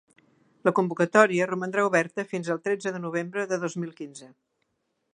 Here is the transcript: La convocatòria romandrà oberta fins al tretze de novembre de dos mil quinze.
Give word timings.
La 0.69 0.71
convocatòria 0.79 1.47
romandrà 1.51 1.85
oberta 1.89 2.27
fins 2.33 2.51
al 2.55 2.65
tretze 2.69 2.97
de 2.97 3.05
novembre 3.07 3.49
de 3.53 3.61
dos 3.67 3.81
mil 3.85 3.97
quinze. 4.01 4.35